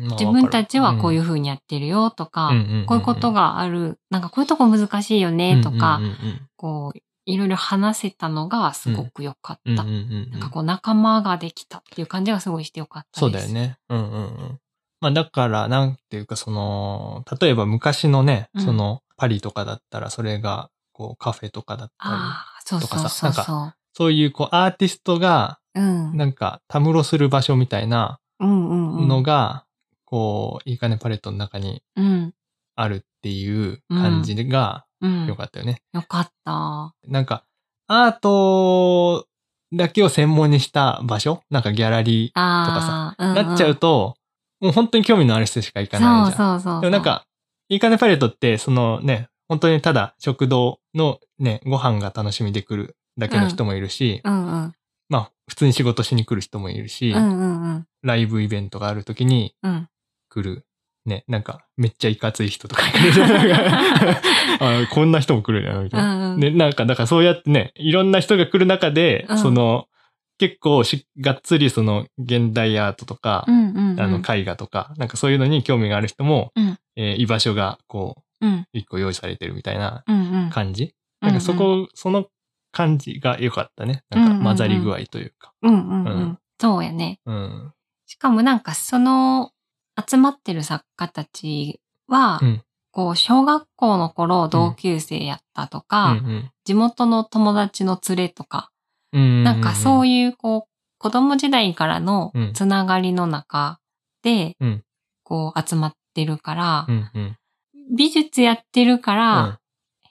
[0.00, 0.08] うん。
[0.08, 9.70] まあ自分たちはこういうわ風にやってるよとか、うんこういうことがある、なんかこういうとこ難しいよねとか、うんうんうんこう、いろいろ話せたのがすごく良かった。
[9.70, 13.20] うんうんうんうんなんかこう仲間ができたっていう感じがすごいして良かったです。
[13.20, 13.48] そうだよ。
[13.48, 13.76] ね。
[13.88, 14.58] うんうんうん。
[15.00, 22.08] まあだから、なんていうかその、例えば昔のね、うんその、パリとかだったらそれが、こう、カフェとかだった
[22.70, 23.74] り、とかそうさそうそう。
[23.94, 26.16] そういうこう、アーティストが、うん。
[26.16, 29.08] なんか、たむろする場所みたいなうんうんうん。
[29.08, 29.64] のが、
[30.04, 32.34] こう、いいかねパレットの中にうん。
[32.74, 35.26] あるっていう感じがうん。
[35.26, 35.82] 良かったよね。
[35.92, 36.94] よかった。
[37.06, 37.44] なんか、
[37.88, 39.26] アート
[39.72, 41.42] だけを専門にした場所？
[41.50, 44.16] なんかギャラリーああ、うんうんなっちゃうと、
[44.60, 46.36] もう本当に興味のある人しか行かないじゃん。
[46.36, 46.80] そうそうそう。
[46.82, 47.26] でもなん、か、
[47.68, 54.72] いいかねパレットって、そのね、本当にただ食堂のね、ご飯が楽しみで来るだけの人もいるし、うんうん。
[55.10, 57.86] まあ、普通に仕事しに来る人もいるし、うんうんうん。
[58.02, 59.88] ライブイベントがある時にうん。
[60.30, 60.64] 来る、
[61.04, 66.14] ね、なんか、めっちゃいかつい人とかいる こんな人も来るやな、みたいな。
[66.14, 66.40] うんうん。
[66.40, 69.86] ね、なんか、だからそうやってね、いろんな人が来る中で、うんその、
[70.38, 74.00] 結構し、がっつりその、現代アートとか、うんうんうん。
[74.00, 78.24] あの、絵画とか、なんかそういうのに興味がある人も、うんえー居場所が、こう、うん
[78.72, 80.50] 一個用意されてるみたいなうんうん。
[80.50, 82.26] 感じ、うんなんかそこ、その
[82.72, 84.02] 感じが良かったね。
[84.10, 85.52] なんか混ざり具合というか。
[85.62, 86.38] うんうんううんん。
[86.60, 87.20] そうやね。
[87.26, 87.72] うん。
[88.06, 89.52] しかもなんかその
[90.08, 92.62] 集まってる作家たちは、うん
[92.94, 98.70] こう小学校の頃同級生やったとか、うん地元の友達の連れとか、
[99.12, 99.44] うん。
[99.44, 103.78] なんかそういいうこう子供時代からのうんつながりの中
[104.22, 104.84] で、うん
[105.22, 107.10] こう集まってるから、うん。
[107.14, 107.36] うん
[107.92, 109.18] 美術やってるかうん。
[109.18, 109.58] ら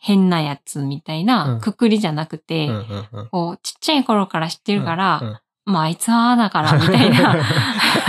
[0.03, 2.69] 変なやつみたいなうんくくりじゃなくて。
[3.31, 7.35] こうちっちゃい頃から知ってるから、うんまああいつはだから、みたいな。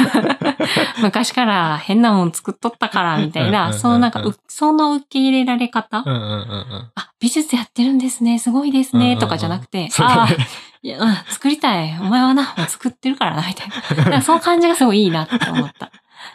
[1.03, 6.03] 昔から変なもん作っとったから、みたいな、そのなんか、うその受け入れられ方？
[6.07, 10.33] あ、美術やってるんですね、すごいですね、とかじゃなくて、ああ、
[10.83, 11.99] いや、うん、作りたい。
[12.01, 14.23] お前はな、作ってるからな、みたいな。
[14.23, 15.91] その感じがすごいいいなって思った。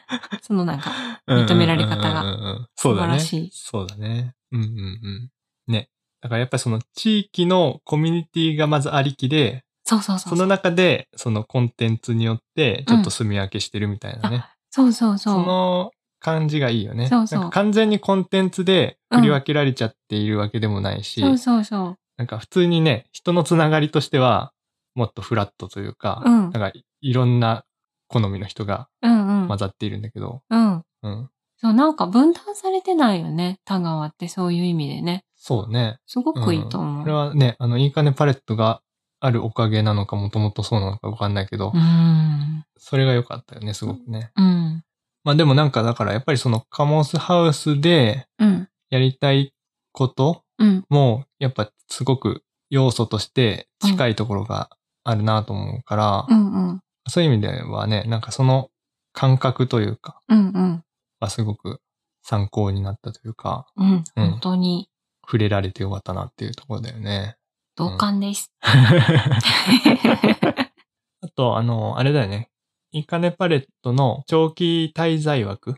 [0.41, 0.91] そのなんか、
[1.27, 2.67] 認められ方が。
[2.75, 4.35] 素晴らしいそうだね。
[4.51, 5.31] うんうんうん。
[5.67, 5.89] ね。
[6.21, 10.35] だからやっぱりその地域のコミュニティがまずありきで、そうそうそう。
[10.35, 14.45] その中でそのコンテンツによってちょっと住み分けしてるみたいなね。
[14.69, 15.31] そうそうそ。
[15.31, 17.07] そうの感じがいいよね。
[17.07, 21.95] そうそう完全にコンテンツで振り分けられちゃっているわけでもないし、そうそうそう。
[22.17, 24.51] なんか普通にね、人のつながりとしては
[24.95, 26.71] もっとフラットというか、うんなんか
[27.01, 27.63] いろんな
[28.07, 29.47] 好みの人がうんうん。
[29.47, 30.83] 混ざっているんだけど、うん。
[31.03, 31.29] うん。
[31.57, 33.59] そう、なんか分断されてないよね。
[33.65, 35.25] 田川ってそういう意味でね。
[35.35, 35.99] そうね。
[36.05, 37.03] すごくいいと思う。
[37.03, 38.81] これはね、あの、いいかねパレットが
[39.19, 42.65] あるおかげなのか、もともとそうなのかわかんないけど、うん。
[42.77, 44.31] それが良かったよね、すごくね。
[44.35, 44.83] うん。
[45.23, 48.67] まあでもなんか、だからやっぱりそのカモスハウスでうん。
[48.89, 49.53] やりたい
[49.91, 50.85] ことうん。
[50.89, 54.69] も、やっぱすごく要素として近いところが
[55.03, 56.81] あるなと思うから、うんうん。
[57.09, 58.69] そういう意味ではね、なんかその
[59.13, 60.83] 感覚というか、うんうん。
[61.19, 61.81] はすごく
[62.23, 64.03] 参考になったというか、うん。
[64.15, 64.89] うん本当に
[65.25, 67.37] 触れられてよかったなっていうところだよね。
[67.75, 68.53] 同感です。
[68.61, 68.71] あ
[71.35, 72.49] と、あの、あれだよね。
[72.91, 75.75] イカネパレットの長期滞在枠を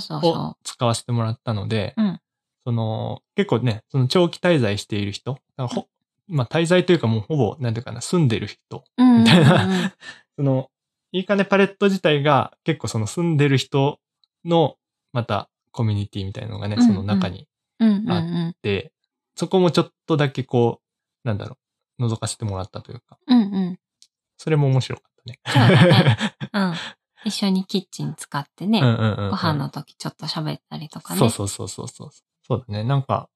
[0.00, 2.18] そ使わせてもらったので、うん
[2.64, 5.88] その、結構ね、その長期滞在している人、ほ
[6.32, 9.02] まあ滞在というかもうほぼ、なんていうかな、住んでる人、う。
[9.02, 9.24] うん。
[9.24, 9.94] みたいな
[10.36, 10.70] その、
[11.12, 14.00] いいかねパレット自体が結構その住んでる人
[14.44, 14.76] の、
[15.12, 17.46] またコミュニティみたいなのがね、うんうんその中に
[17.78, 18.56] うんうんあうん。
[18.62, 18.92] で、
[19.36, 20.80] そこもちょっとだけこ
[21.24, 21.58] う、なんだろ
[21.98, 23.78] う、覗かせてもらったというか、うんうん。
[24.38, 25.40] それも面白かったね。
[25.46, 26.16] そうだね。
[26.52, 26.74] うん。
[27.24, 31.20] 一緒にキッチン使ってね、うんうんうんうんご飯の時ちょっと喋ったりとかね。
[31.20, 32.10] そうそうそうそうそう。
[32.42, 32.82] そうだね。
[32.84, 33.28] なんか、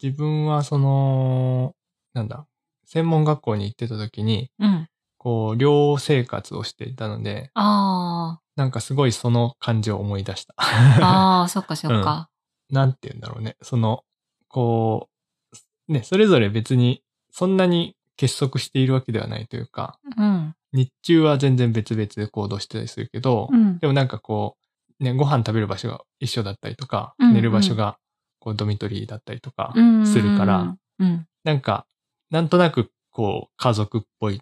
[0.00, 1.74] 自分はその、
[2.14, 2.46] なんだ、
[2.86, 4.88] 専門学校に行ってた時に、うん。
[5.18, 10.54] こう、寮生活をしていたので、あなんかすごいその感じを思い出した。
[10.56, 12.28] あ、ああ、そっかそっか。
[12.70, 13.56] なんて言うんだろうね。
[13.62, 14.04] その、
[14.48, 15.08] こ
[15.88, 20.54] う、ね、それぞれ別にそんなに結束しているわけではないというか、うん。
[20.72, 23.78] 日中は全然別々で行動してたりするけど、うん。
[23.78, 24.56] でもなんかこ
[25.00, 27.96] う、ね、ご飯食べる場所が一緒だったりとか、うんうん寝る場所が
[28.38, 31.26] こうドミトリーだったりとかうんするから、、うん。
[31.44, 31.86] なんか、
[32.32, 34.40] なんとなくこう、家族っぽい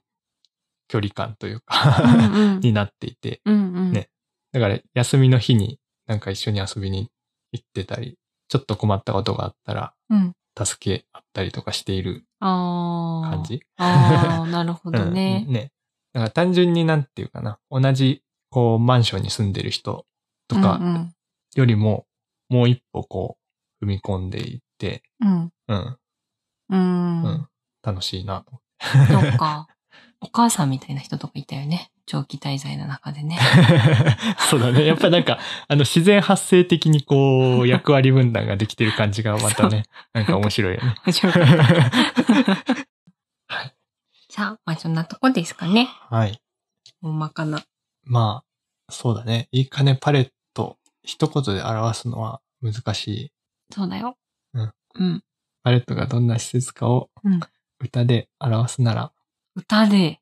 [0.88, 2.60] 距離感といううか、んうん。
[2.62, 3.92] になっていて、うんうん。
[3.92, 4.08] ね
[4.52, 7.10] だから休みの日になんか一緒に遊びに
[7.52, 8.16] 行ってたり、
[8.48, 10.34] ちょっと困ったことがあったら、うん。
[10.58, 12.24] 助け合ったりとかしている。
[12.38, 13.62] 感じ。
[13.76, 15.52] ああ、 なるほどねうん。
[15.52, 15.72] ね。
[16.12, 20.06] だから単純になんていうかな、同じこうマンションに住んでる人
[20.48, 21.14] とかうん
[21.56, 22.06] よりも、
[22.48, 23.38] もう一歩こ
[23.80, 25.52] う踏み込んでいって、うん。
[25.68, 25.98] うん、
[26.70, 27.48] うん。
[27.82, 28.60] 楽しいなと。
[28.80, 29.68] そっか。
[30.22, 31.90] お母さんみたいな人とかいたよね。
[32.04, 33.38] 長期滞在の中でね。
[34.50, 34.84] そうだね。
[34.84, 40.94] やっぱなんか、あの自然発生的にこう役割分担ができてる感じがまたね、 なんか面白いよね。
[41.06, 41.64] 面白かった。
[43.54, 43.74] はい。
[44.28, 45.88] さあ、まあそんなとこですかね。
[46.10, 46.38] はい。
[47.00, 47.62] 大まかな。
[48.04, 48.42] ま
[48.88, 49.48] あ、そうだね。
[49.52, 53.32] いいかねパレット、一言で表すのは難しい。
[53.72, 54.18] そうだよ。
[54.52, 54.72] うん。
[54.96, 55.24] うん。
[55.62, 57.40] パレットがどんな施設かをうん
[57.80, 59.12] 歌で表すなら、
[59.56, 60.20] 歌で、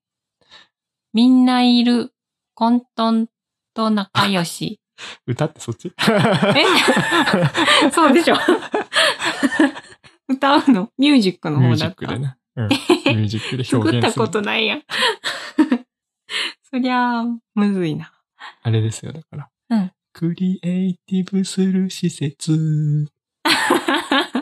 [1.13, 2.13] みんないる、
[2.55, 3.27] 混沌
[3.75, 4.81] と仲良し。
[5.27, 5.93] 歌ってそっち？
[5.99, 6.65] え？
[7.93, 8.37] そうでしょ
[10.29, 10.91] 歌うの？
[10.99, 12.05] ミュージックのミュージ方だった。
[12.05, 12.37] ックでね。
[12.57, 12.69] うん。
[13.17, 14.11] ミュージックで作表現する。
[14.11, 14.83] ったことないやん。
[16.71, 18.13] そりゃあ、むずいな。
[18.63, 19.51] あれですよ、だから。
[19.71, 23.09] うんクリエイティブする施設。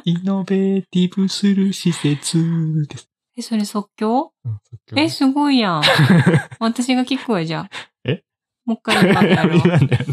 [0.09, 3.11] イノベーティブする施設です。
[3.37, 4.31] え、それ即興？
[4.45, 5.83] うん、即興え、すごいやん。
[6.61, 7.71] 私が聞くわ、じゃあ。
[8.05, 8.23] え？
[8.65, 9.59] もう一回歌ってやろう。
[9.67, 10.05] なんだよ。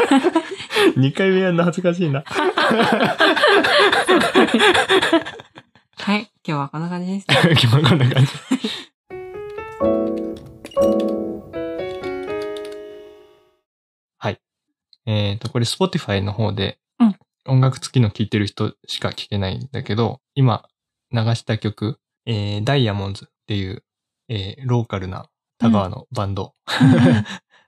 [0.96, 2.24] 二回目やるの恥ずかしいな。
[5.98, 7.26] はい、今日はこんな感じです。
[7.28, 8.32] 今日はこんな感じ。
[14.16, 14.40] はい。
[15.04, 16.83] えっ、と、これ Spotify の方でうん、
[17.46, 20.64] 音楽付きの聴いてる人しか聴けないんだけど、今
[21.12, 23.82] 流した曲、えーダイヤモンズっていう、
[24.28, 25.28] えーローカルな
[25.58, 26.54] 田川のバンド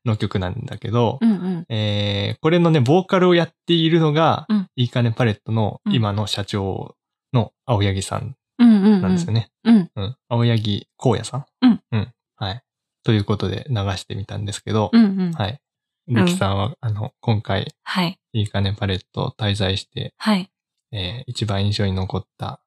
[0.04, 1.66] の曲なんだけど、うんうん。
[1.68, 6.96] えーこれのね、ボーカルをやっているのが、うんいいかねパレットのうん今の社長
[7.32, 9.02] の青柳さんうんうんうん。
[9.02, 9.50] なんですよね。
[9.64, 9.90] うん。
[9.94, 10.16] うん。
[10.28, 11.46] 青柳光也さん？
[11.62, 11.80] うん。
[11.92, 12.12] うん。
[12.36, 12.62] はい。
[13.04, 15.32] ということで流してみたんですけど、うんうん。
[15.32, 15.60] はい。
[16.08, 18.18] ルキさんは、あの、今回、はい。
[18.32, 20.50] いいかねパレット滞在して、はい。
[20.92, 22.60] えー一番印象に残った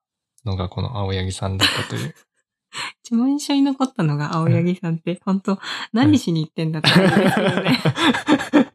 [0.45, 2.15] のがこの青柳さんだったという。
[3.03, 5.59] 一番印象に残ったのが青柳さんって、本当
[5.93, 7.79] 何しに行ってんだって感じですよね。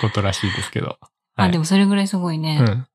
[0.00, 0.98] ことらしいですけど。
[1.36, 2.58] あ、でも、もそれぐらいすごいうね。
[2.58, 2.86] ん。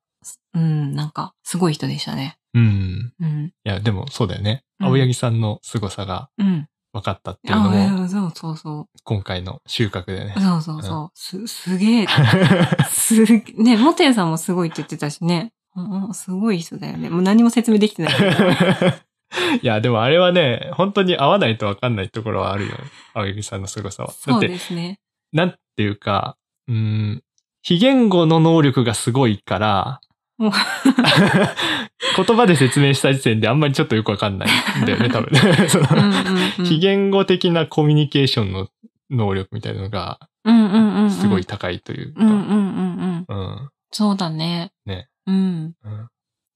[0.54, 2.38] うん、なんか、すごい人でしたね。
[2.54, 3.14] うん。
[3.20, 3.46] うん。
[3.48, 4.64] いや、でもそうだよね。
[4.80, 6.68] うん青柳さんの凄さがうん。
[6.94, 10.42] 分かったっていうのも、あそうそうそ今回の収穫でねう。。
[10.42, 11.12] そうそうそう。
[11.14, 12.08] す、すげえ。
[12.92, 13.64] すげえ。
[13.64, 15.54] ね、モテンさんもすごいって言ってたしね。
[15.76, 17.10] うんうん、すごい人だよね。
[17.10, 18.14] もう何も説明できてない。
[19.62, 22.74] いや、でもあれはね、本当に合わないと分かんないところはあるよ。
[23.14, 24.10] 青柳さんの凄さは。
[24.10, 25.00] だそうですね。
[25.32, 26.36] なんていうか、
[26.68, 27.24] うーん、
[27.62, 30.02] 非言語の能力がすごいから
[32.18, 34.50] 言葉で説明した時点であんまりちょっとよくわかんない
[34.82, 35.30] んだよね、 多分。
[35.70, 36.28] そのうんうん
[36.60, 36.66] うん。
[36.66, 38.68] 非言語的なコミュニケーションの
[39.10, 41.12] 能力みたいなのがうんうんうんうん。
[41.12, 42.24] すごい高いというか。
[42.24, 43.38] うんうんうんうん。
[43.38, 43.70] うん。
[43.92, 44.72] そうだね。
[44.86, 45.08] ね。
[45.28, 45.74] うん。
[45.84, 46.08] うん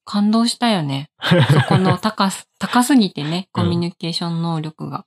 [0.07, 1.09] 感動したよね。
[1.19, 5.05] そこの高す、高すぎてね、コミュニケーション能力が。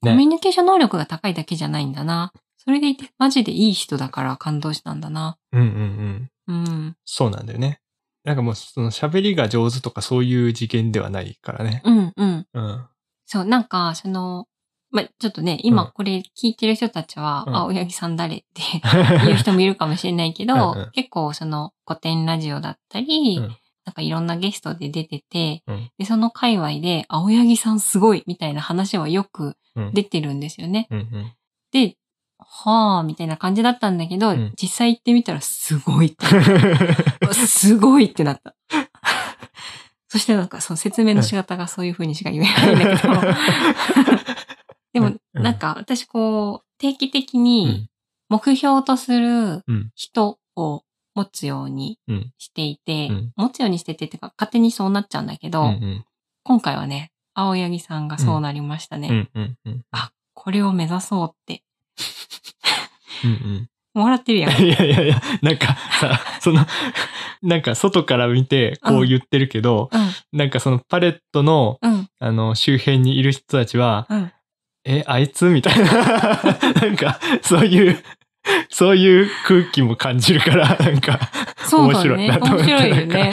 [0.00, 0.26] コミュね。
[0.26, 2.32] ニケーション能力が高いだけじゃないんだな。
[2.56, 5.36] それでいて、マジでいい人だから感動したんだな。
[5.52, 6.64] うんうんうん。
[6.66, 6.96] うん。
[7.04, 7.81] そうなんだよね。
[8.24, 11.82] なんかもうその喋りが上手とかそういう次元ではないからね。
[11.84, 12.46] うんうん。
[12.52, 12.86] うん。
[13.26, 14.46] そう、なんか、その、
[14.90, 18.62] ま、ちょっとね、今うんこれ聞いてる人たちは、うんあ、青柳さん誰って
[19.24, 30.86] 言う人もいるかもしれないけど、うんうん結構その古典ラジオだったり、うんなんかいろんなゲストで出てて、うんで、その界隈で、青柳さんすごいみたいな話はよくうん出てるんですよね。
[30.90, 31.32] うんうん。
[31.72, 31.96] で、
[32.54, 36.26] はあ、みたいな感じだったんだけど、うん実際行ってみたらすごいって、
[37.46, 38.54] すごいってなった。
[40.08, 43.14] そしてなんかその説明の仕方がそういう風にしか言えないんだけど。
[44.92, 47.88] でも、うんなんか私こう、定期的うにん
[48.28, 50.84] 目標とするうん人を
[51.14, 56.04] 持つようにうんしていて、うん持つようにしててっていうか勝手にそうなっちゃうんだけど、うんうん
[56.44, 59.30] 今回はね、青柳さんがそうなりましたね。
[59.92, 61.62] あ、これを目指そうって。
[63.24, 64.52] うんうんもらってるやん。
[64.62, 66.64] いやいやいや、なんかさ、 その、
[67.42, 69.90] なんか外から見てこう言ってるけど、
[70.32, 74.32] なんかそのパレットの、うん、うん、あの、周辺にいる人たちは、うん。
[74.84, 75.92] え、あいつみたいな、
[76.80, 78.02] なんか、そういう、
[78.70, 81.20] そういう空気も感じるから、なんか。
[81.70, 83.32] 面白いなと思面って白いよね。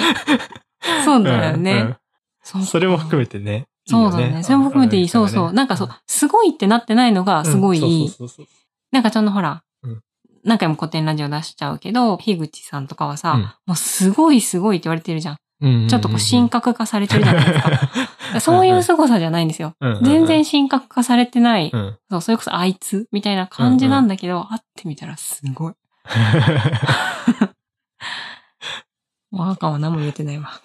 [1.06, 1.72] そうだよね。
[1.72, 1.96] うんうん
[2.42, 3.68] そうそれも含めてね。
[3.86, 4.42] そうだね。
[4.42, 5.08] それも含めていい。
[5.08, 5.54] そうそう。
[5.54, 8.10] なんかそう、すごいってなってないのがすごいいい。
[8.10, 8.59] そうそうそう
[8.92, 10.02] なんかそのほらうん、
[10.44, 15.38] 何回も古典ラジオ出しちゃうけど、樋口さんとかはうんさ、もうすごいすごいって言われてるじゃん。
[15.90, 17.92] ちょっとこう神格化されてるじゃないですか。
[18.40, 19.76] そういう凄さじゃないんですよ。
[19.80, 21.70] うんうんうん全然神格化されてない。
[21.74, 21.98] うん。
[22.10, 25.74] そう、それこそあいつみたいな感じなんだけど、会ってみたらすごい。
[29.32, 30.50] もう赤は何も言ってないわ。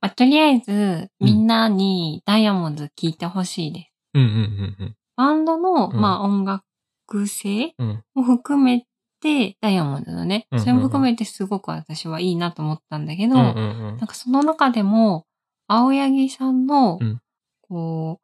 [0.00, 3.90] まあ、とりあえず、みんなにダイヤモンド聴いてほしいです。
[4.14, 4.96] うんうんうんうん。
[5.22, 6.00] バンドの、うん。
[6.00, 8.04] まあ音楽性うん。
[8.14, 8.86] も含め
[9.20, 10.64] て、ダイヤモンドのね、うんうんうん。
[10.64, 13.96] それも含めてすごく私はいいなと思ったんだけど、うんうんうん。
[13.98, 15.26] なんかその中でも、
[15.68, 17.20] 青柳さんの、うん。
[17.62, 18.20] こ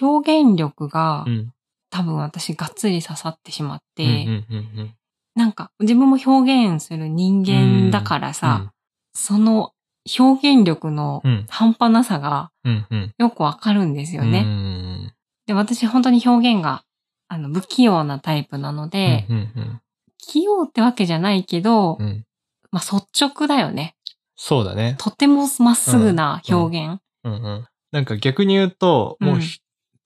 [0.00, 1.52] う、表現力が、うん。
[1.90, 4.94] 多分私がっつり刺さってしまって、うんうんうん
[5.34, 8.72] なんか自分も表現する人間だからさ、
[9.14, 9.72] その
[10.18, 11.46] 表現力のうん。
[11.48, 13.14] 半端なさがうんうん。
[13.18, 14.40] よくわかるんですようんね。
[14.40, 15.12] うん
[15.48, 16.84] で、私本当に表現が、
[17.26, 19.80] あの、不器用なタイプなので、うんうん
[20.20, 22.24] 器用ってわけじゃないけど、うんうん
[22.70, 23.96] まあ、率直だよね。
[24.36, 24.96] そうだね。
[24.98, 27.00] とてもまっすぐな表現。
[27.24, 29.38] うんうんなんか逆に言うと、もう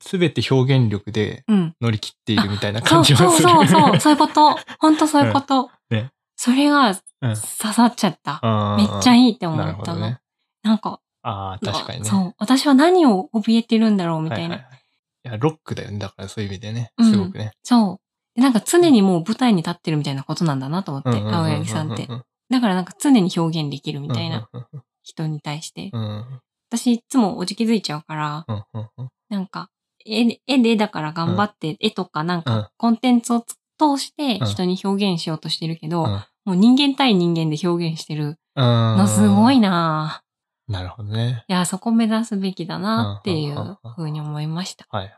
[0.01, 1.75] すべて表現力でうん。
[1.81, 3.49] 乗り切っているみたいなそう感じはする。
[3.49, 4.57] そうそうそう、 そういうこと。
[4.79, 5.71] 本当そういうこと。
[5.91, 6.97] ねそれがうん
[7.35, 7.37] 刺
[7.73, 8.41] さっちゃった。
[8.77, 9.75] めっちゃいいって思ったの。
[9.75, 10.21] ほどね。
[10.63, 12.05] なんか、ああ、確かにね。
[12.05, 12.35] そう。
[12.39, 14.57] 私は何を怯えてるんだろうみたいな。
[14.57, 14.82] はいはいはい。
[15.25, 15.99] いや、ロックだよね。
[15.99, 16.93] だからそういう意味でね。
[16.99, 17.11] うん。
[17.11, 17.53] すごくね。
[17.63, 18.01] そう。
[18.35, 21.17] でなんか常にもう舞台に立ってるみたいなことなんだなと思って、うん。
[21.17, 21.21] うん。
[21.21, 21.29] うん。
[21.29, 21.35] うん。
[21.35, 22.09] 青柳さんって。
[22.51, 24.49] だからなんか常に表現できるみたいな
[25.03, 25.91] 人に対して。
[25.93, 26.03] うん。
[26.03, 26.41] うん
[26.73, 28.65] 私いつもおじ気づいちゃうから、うん。
[28.73, 28.89] うん。
[28.97, 29.09] うん。
[29.29, 29.69] なんか、
[30.07, 32.45] 絵で、絵でだから頑張って、絵とかなんうん。
[32.45, 33.45] か、コンテンツを
[33.79, 34.47] 通してうん。
[34.47, 36.11] 人に表現しようとしてるけど、うん。
[36.47, 38.97] もう人間対人間で表現してるうん。
[38.97, 40.32] のすごいなぁ
[40.69, 41.45] なるほどね。
[41.49, 44.87] いや、そこ目指すべきだなっていうふうに思いました。
[44.91, 45.15] はいはい。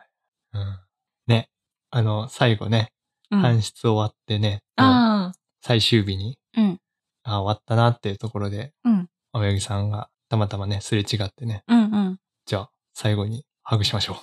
[0.54, 0.78] うん。
[1.26, 1.50] ね。
[1.90, 2.92] あの、最後ね、
[3.30, 3.42] うん。
[3.42, 5.32] 搬出終わってね、もうあ
[5.62, 6.80] 最終日に、あ、うん、
[7.24, 12.18] あ終わったなっていうところで、うん、青柳さんがたまたまね、すれ違ってね、うん、うん。
[12.46, 14.16] じゃあ、最後にハグしましょ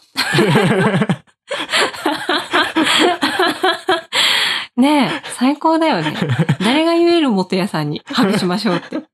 [4.78, 6.15] ねえ、最高だよね。
[6.59, 9.11] 誰が言える元屋さんにハグしましょうって。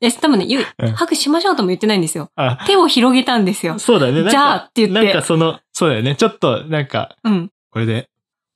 [0.00, 2.30] え、多分ね、言ううんハグしましょうとも言ってないんですよ。
[2.66, 3.78] 手を広げたんですよ。
[3.78, 4.12] そうだね。
[4.12, 6.16] なんかじゃあって言ってなんかその、そうだよね。
[6.16, 7.50] ちょっと、なんか、うん。
[7.70, 8.08] これで、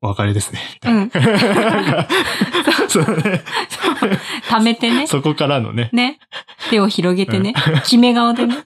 [0.03, 0.61] お別れですね。
[0.75, 1.01] みたいな。
[1.03, 1.11] うん。
[1.11, 2.09] なんか
[2.89, 3.43] そうね。
[4.49, 5.07] 溜めてね。
[5.07, 5.91] そこからのね。
[5.93, 6.19] ね。
[6.71, 7.55] 手を広げてね。
[7.83, 8.57] 決め顔でね。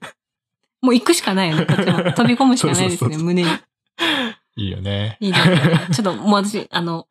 [0.83, 1.99] もう行くしかないよね、こっちも。
[2.13, 3.49] 飛び込むしかないですね、そうそうそう胸に。
[4.57, 5.17] いいよね。
[5.21, 5.87] いいですね。
[5.93, 7.07] ちょっともう私、あの、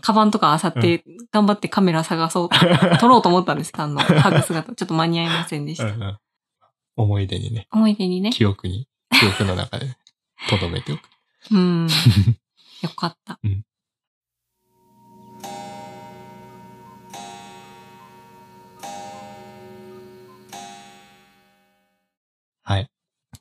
[0.00, 2.48] カバンとか漁って、頑張ってカメラ探そう、
[2.98, 4.74] 撮ろうと思ったんですあの、ハグ姿。
[4.74, 5.84] ちょっと間に合いませんでした。
[5.84, 6.18] うんうん
[6.96, 8.30] 思い出にね、思い出にね。
[8.30, 8.86] 記憶に、
[9.18, 9.96] 記憶の中で、
[10.50, 11.00] 留めておく。
[11.50, 11.88] うん。
[12.82, 13.38] よかった。
[22.62, 22.90] はい。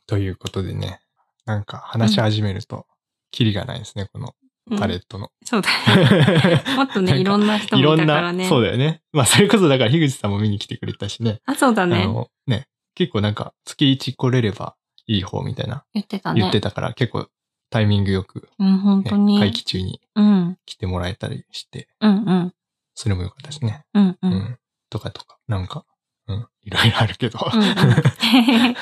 [0.07, 1.01] ということでね、
[1.45, 2.88] なんか話し始めると、
[3.32, 5.32] キリがないですね、このうんパレットの。
[5.43, 6.63] そうだね。
[6.76, 8.47] もっとね、いろんな人もいいろんな、たからね。
[8.47, 9.01] そうだよね。
[9.11, 11.41] まあ、それこそだから、樋口さんも見に来てくれたしね。
[11.45, 12.03] あ、そうだね。
[12.03, 14.76] あの、ね、結構なんか、月1来れれば
[15.07, 16.41] いい方みたいな言ってたね。
[16.41, 17.28] 言ってたから、結構
[17.70, 19.39] タイミングよく、うん、本ね当に。
[19.39, 20.57] 会期中にうん。
[20.65, 22.53] 来てもらえたりして、うん、うん。
[22.95, 23.86] それもよかったですね。
[23.93, 24.17] うん、う。
[24.22, 24.59] うんん。
[24.89, 25.86] とかとか、なんか、
[26.28, 27.39] うん、いろいろあるけど。
[27.53, 27.70] うんうん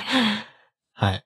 [0.93, 1.23] はい。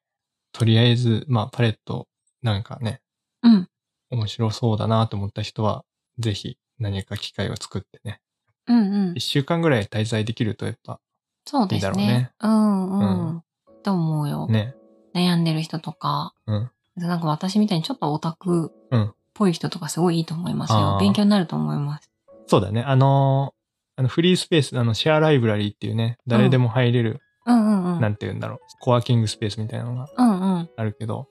[0.51, 2.09] とりあえず、まあ、パレット、
[2.41, 3.01] なんかね、
[3.41, 3.69] うん。
[4.11, 5.83] 面白そうだなと思った人は、
[6.19, 8.19] ぜひ何か機会を作ってね。
[8.67, 9.21] うん、うん一。
[9.21, 10.99] 週間ぐらい滞在できるとやっぱ、
[11.45, 12.31] そうですいいだろうねね。
[12.41, 13.29] うん、う。
[13.29, 13.43] うん
[13.83, 14.47] と思うよ。
[14.47, 14.75] ね。
[15.15, 16.33] 悩んでる人とか。
[16.45, 16.71] うん。
[16.95, 20.87] なんか私みたいにちょっとオタクうんっぽい人とかすごいいいと思いますあよ。
[20.97, 22.11] ー勉強になると思います。
[22.47, 22.83] そうだね。
[22.83, 23.61] あのー
[23.97, 28.01] あの、フリースペース、あの、シェアライブラリーっていうね、誰でも入れる、うんうんうん。
[28.01, 30.69] なんて言うんだろう、コワーキングスペースみたいなのがうんうん。
[30.75, 31.27] あるけど、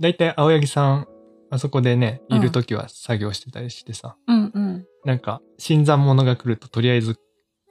[0.00, 1.08] だいたい青柳さん、
[1.50, 4.86] あそこでね、いるときは作業してたりしてさ、うんうん。
[5.04, 7.18] なんか、新参者が来るととりあえず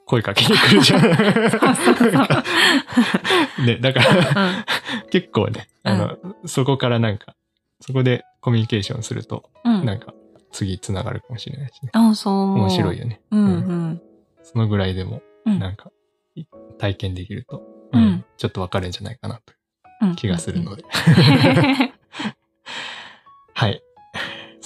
[0.06, 1.02] 声かけに来るじゃん。
[3.66, 4.64] ね、だから、うん
[5.10, 6.16] 結構ね、あの、
[6.46, 7.36] そこからなんか、
[7.80, 9.84] そこでコミュニケーションすると、うん。
[9.84, 10.14] なんか、
[10.52, 11.90] 次繋がるかもしれないしね。
[11.92, 12.34] あ、そう。
[12.54, 13.20] 面白いよね。
[13.30, 14.02] うんうん。
[14.42, 15.90] そのぐらいでも、うんなんか、
[16.34, 16.44] い
[16.78, 17.62] 体験できると、
[17.92, 19.54] うんちょっとわかるんじゃないかなと
[20.02, 20.84] うんいう気がするので。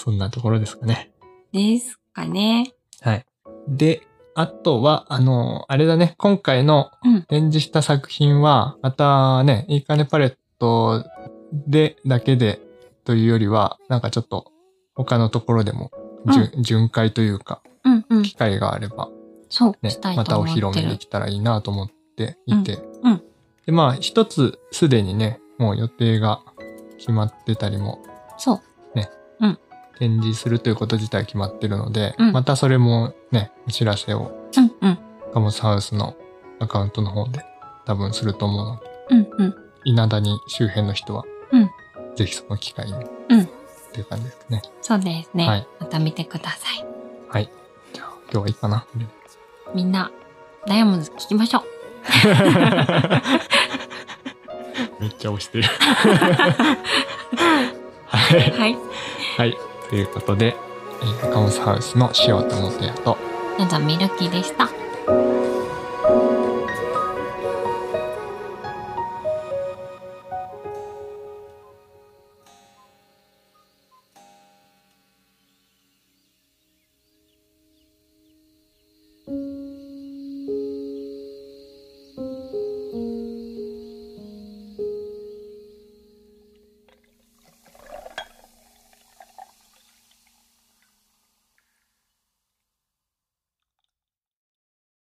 [0.00, 1.12] そんなところですかね。
[1.52, 2.72] ですかね。
[3.02, 3.26] はい。
[3.68, 4.00] で、
[4.34, 11.04] あとは、あの、あれだね、今回のうん展示した作品は、またね、いいかねパレット
[11.52, 12.60] で、だけで、
[13.04, 14.50] というよりは、なんかちょっと、
[14.94, 15.90] 他のところでも、
[16.32, 18.22] じゅ巡回というか、うんうん。
[18.22, 19.10] 機会があれば、
[19.50, 20.46] そう、ねまたお。
[20.46, 22.76] 披露目できたらいいなと思っていて。
[23.02, 23.22] うんうん
[23.66, 26.40] で、まあ、一つすでにね、もう予定が
[26.96, 27.98] 決まってたりも、
[28.38, 28.60] そう。
[30.00, 34.98] 展示するということ自体決まってるので、うんまたそれもね、お知らせをうんうん。
[35.32, 36.16] カモスハウスの
[36.58, 37.44] アカウントの方で
[37.84, 39.54] 多分すると思うので、うんうん。
[39.84, 41.70] 稲田に周辺の人は、うん
[42.16, 42.92] ぜひその機会に、
[43.28, 43.46] うんっ
[43.92, 44.62] ていう感じですかね。
[44.80, 45.46] そうですね。
[45.46, 46.84] はいまた見てください。
[47.28, 47.50] はい。
[47.92, 48.86] じゃあ、今日はいいかな。
[49.74, 50.10] みんな、
[50.66, 51.62] ダイヤモンド聞きましょう。
[54.98, 55.68] めっちゃ押してる。
[58.06, 58.50] はい。
[58.50, 58.76] はい。
[59.36, 59.54] はい。
[59.90, 60.56] ということで、
[61.02, 63.18] えーカオスハウスの塩田元也と、
[63.58, 64.79] なざみるきでした。